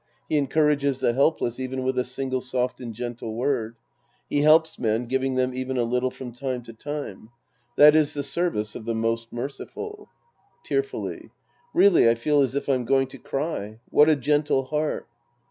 He 0.27 0.35
encourages 0.35 0.99
the 0.99 1.13
helpless 1.13 1.59
even 1.59 1.83
with 1.83 1.95
a 1.99 2.03
single 2.03 2.41
soft 2.41 2.81
and 2.81 2.91
gentle 2.91 3.35
word. 3.35 3.75
He 4.27 4.41
helps 4.41 4.79
men, 4.79 5.05
giving 5.05 5.35
them 5.35 5.53
even 5.53 5.77
a 5.77 5.83
little 5.83 6.09
from 6.09 6.31
time 6.33 6.63
to 6.63 6.73
time. 6.73 7.29
That 7.75 7.95
is 7.95 8.15
the 8.15 8.23
semce 8.23 8.73
of 8.75 8.85
the 8.85 8.95
Most 8.95 9.31
Merciful. 9.31 10.09
{Tearfully.) 10.65 11.29
Really 11.71 12.09
I 12.09 12.15
feel 12.15 12.41
as 12.41 12.55
if 12.55 12.67
I'm 12.67 12.83
going 12.85 13.09
to 13.09 13.19
cry. 13.19 13.77
What 13.91 14.09
a 14.09 14.15
gentle 14.15 14.63
heart 14.63 15.07